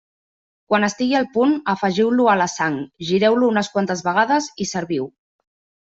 [0.71, 2.81] Quan estigui al punt, afegiu-lo a la sang,
[3.13, 5.11] gireu-lo unes quantes vegades i serviu.